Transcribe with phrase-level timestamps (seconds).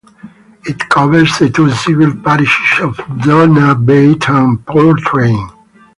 [0.65, 5.51] It covers the two civil parishes of Donabate and Portrane.